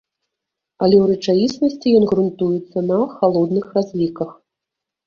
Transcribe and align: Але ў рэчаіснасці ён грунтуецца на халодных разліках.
Але 0.85 0.97
ў 1.03 1.09
рэчаіснасці 1.11 1.87
ён 1.99 2.09
грунтуецца 2.15 2.77
на 2.89 2.99
халодных 3.21 3.65
разліках. 3.79 4.29